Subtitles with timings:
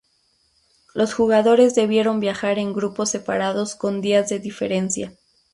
[0.95, 5.13] Los jugadores debieron viajar en grupos separados con días de diferencia.